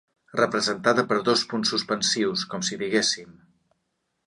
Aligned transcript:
Representada 0.37 1.03
per 1.11 1.17
dos 1.27 1.43
punts 1.51 1.73
suspensius, 1.75 2.47
com 2.55 2.67
si 2.71 2.81
diguéssim. 2.85 3.39